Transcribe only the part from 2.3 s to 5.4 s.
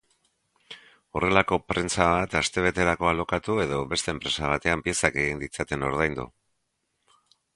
astebeterako alokatu edo beste enpresa batean piezak